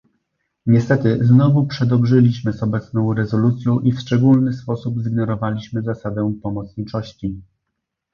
Niestety, 0.65 1.17
znowu 1.21 1.67
przedobrzyliśmy 1.67 2.53
z 2.53 2.63
obecną 2.63 3.13
rezolucją 3.13 3.79
i 3.79 3.91
w 3.91 3.99
szczególny 3.99 4.53
sposób 4.53 4.97
zignorowaliśmy 5.01 5.81
zasadę 5.81 6.33
pomocniczości 6.43 7.41